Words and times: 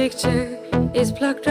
picture 0.00 0.58
is 0.94 1.12
plugged 1.12 1.46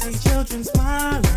see 0.00 0.30
children 0.30 0.64
smiling. 0.64 1.29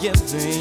You 0.00 0.57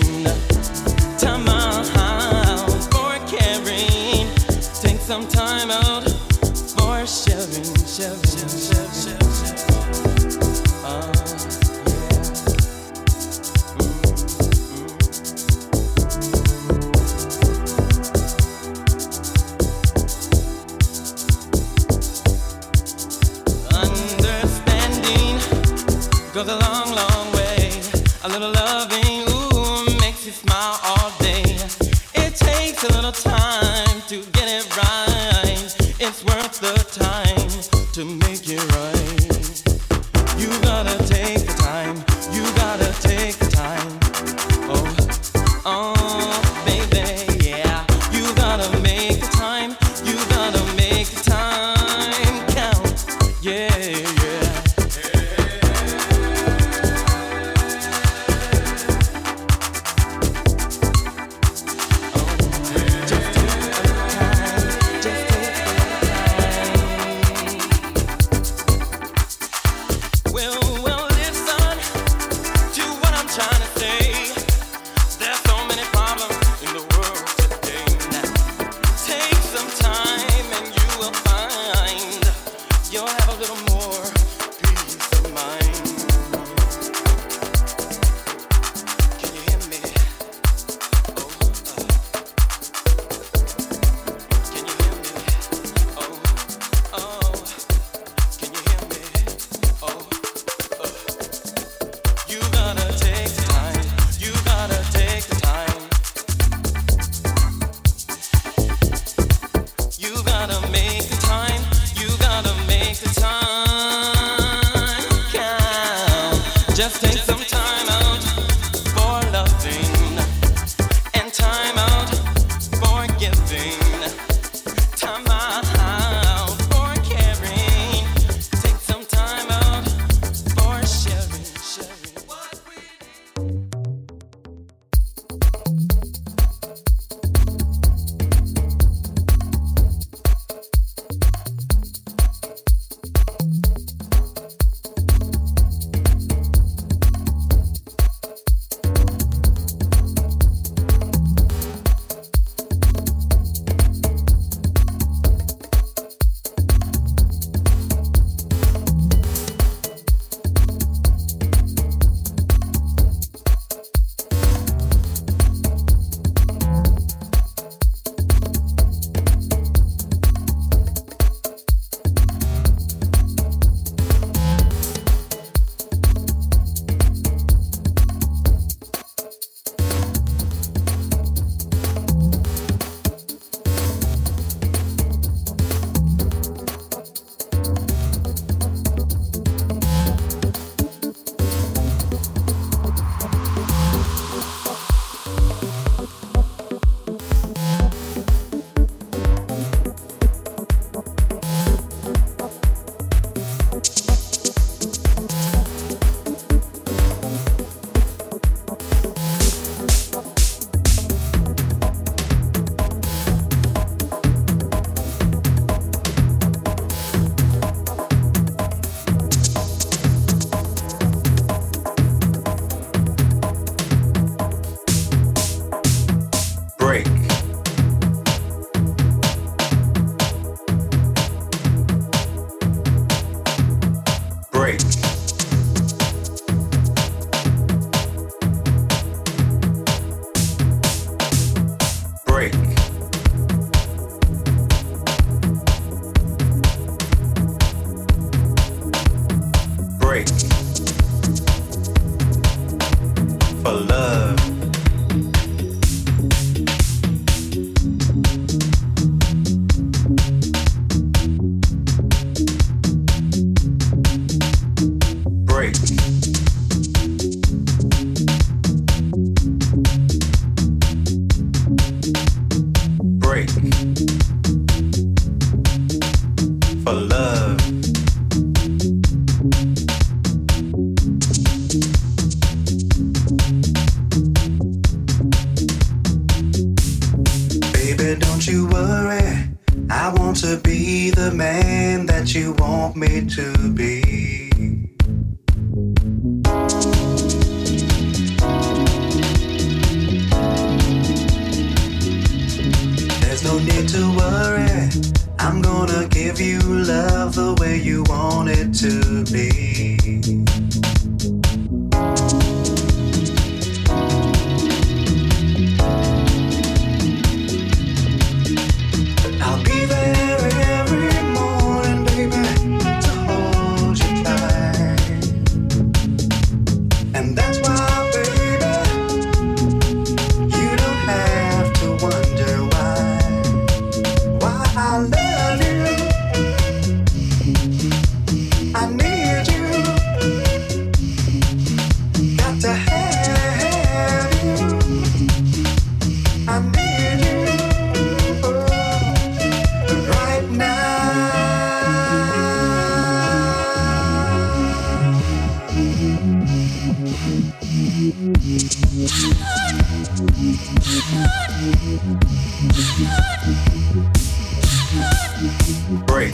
Break. 366.07 366.33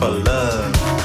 For 0.00 0.10
love. 0.10 1.03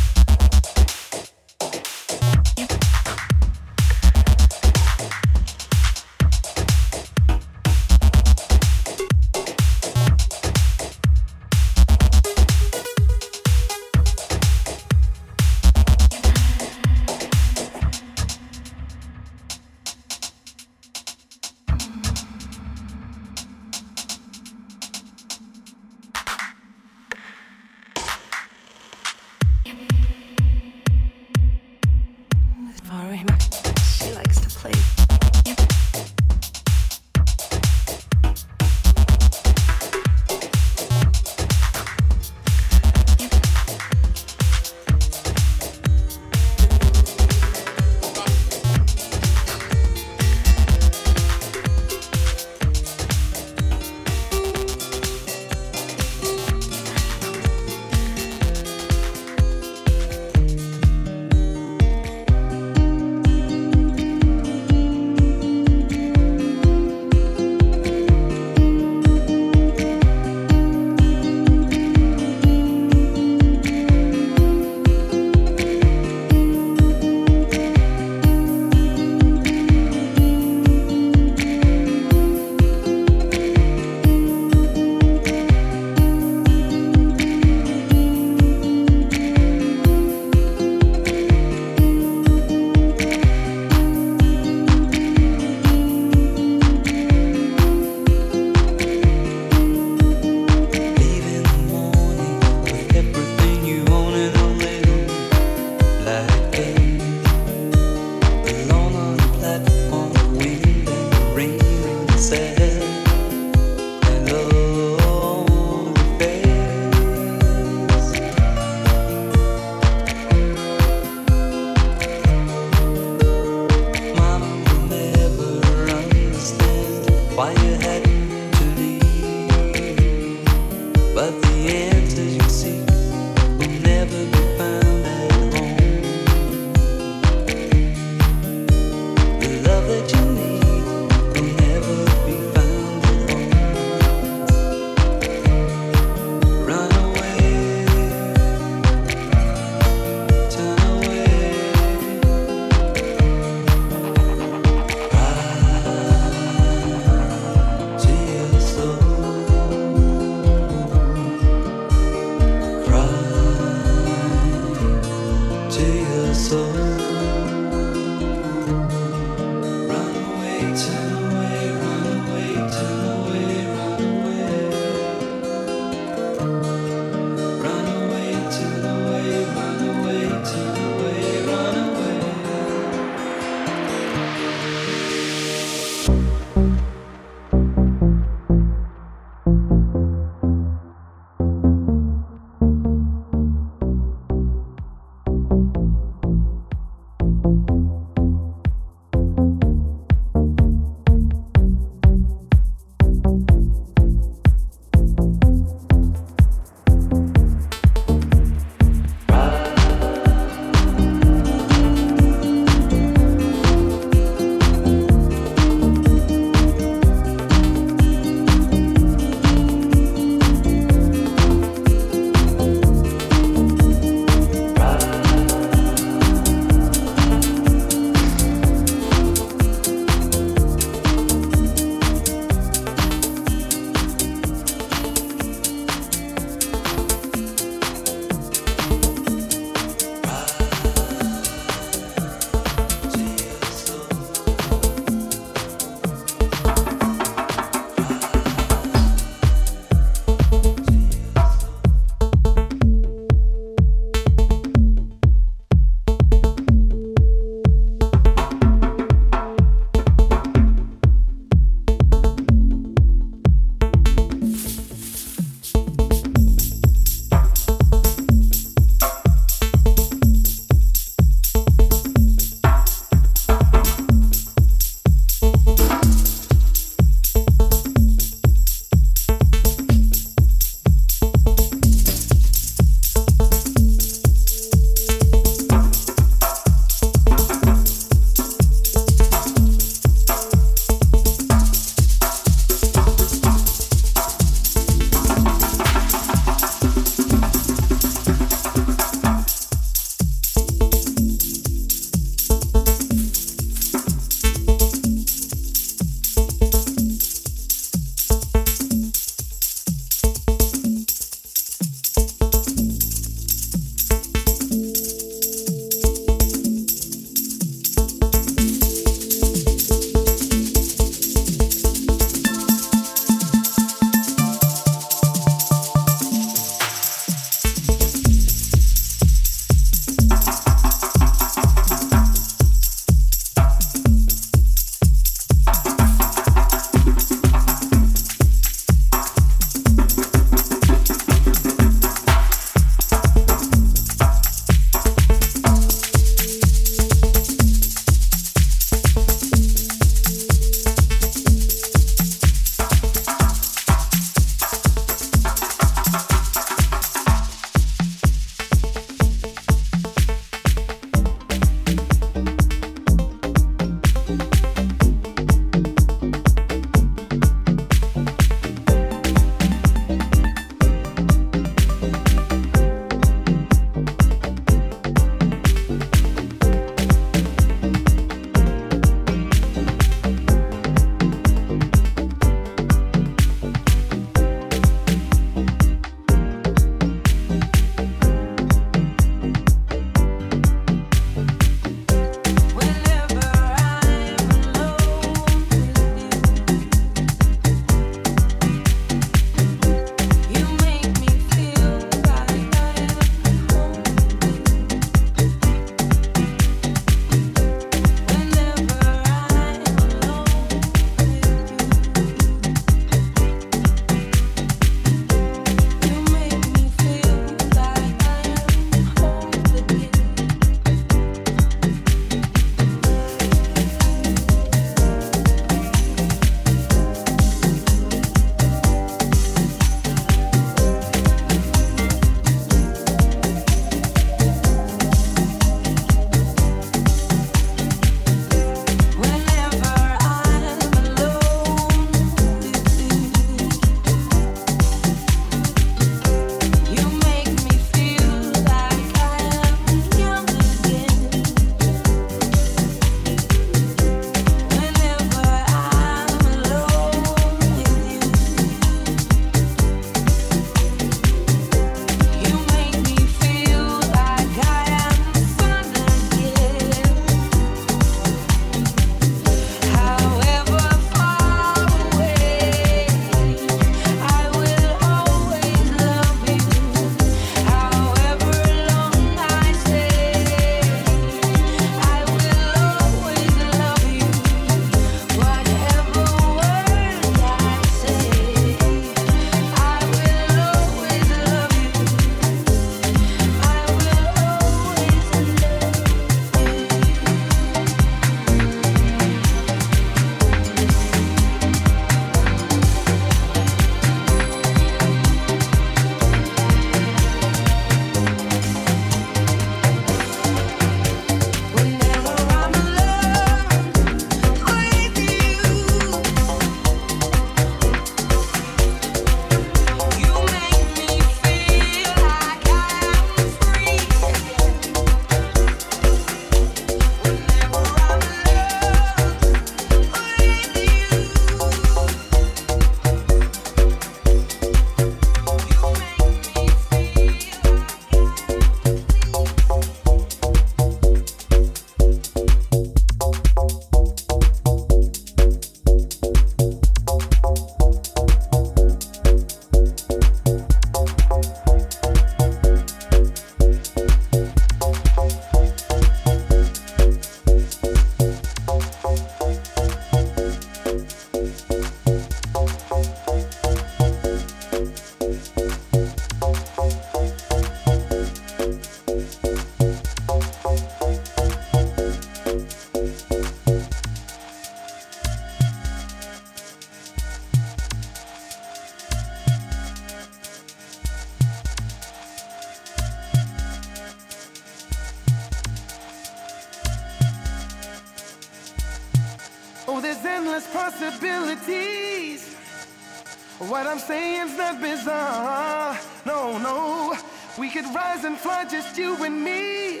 I'm 594.48 594.56
not 594.56 594.80
bizarre. 594.80 595.98
No, 596.24 596.56
no. 596.58 597.14
We 597.58 597.68
could 597.70 597.84
rise 597.94 598.24
and 598.24 598.36
fly, 598.38 598.64
just 598.64 598.96
you 598.96 599.22
and 599.22 599.44
me. 599.44 600.00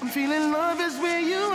I'm 0.00 0.08
feeling 0.08 0.52
love 0.52 0.80
is 0.80 0.96
where 0.98 1.20
you 1.20 1.47